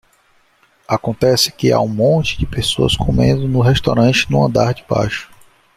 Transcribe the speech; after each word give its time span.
Acontece 0.87 1.51
que 1.51 1.71
há 1.71 1.79
um 1.79 1.87
monte 1.87 2.35
de 2.39 2.47
pessoas 2.47 2.97
comendo 2.97 3.47
no 3.47 3.59
restaurante 3.61 4.31
no 4.31 4.43
andar 4.43 4.73
de 4.73 4.83
baixo. 4.89 5.29